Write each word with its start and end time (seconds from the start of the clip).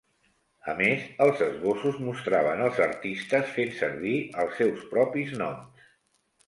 A 0.71 0.73
més, 0.79 1.03
els 1.25 1.43
esbossos 1.49 2.01
mostraven 2.07 2.65
els 2.69 2.81
artistes 2.89 3.55
fent 3.59 3.77
servir 3.83 4.19
els 4.47 4.61
seus 4.63 4.85
propis 4.97 5.41
noms. 5.45 5.91